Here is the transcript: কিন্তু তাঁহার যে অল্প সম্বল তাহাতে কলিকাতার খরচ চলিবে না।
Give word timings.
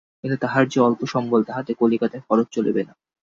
কিন্তু 0.21 0.37
তাঁহার 0.37 0.65
যে 0.67 0.79
অল্প 0.79 1.01
সম্বল 1.05 1.41
তাহাতে 1.43 1.71
কলিকাতার 1.73 2.21
খরচ 2.27 2.47
চলিবে 2.51 2.81
না। 2.87 2.93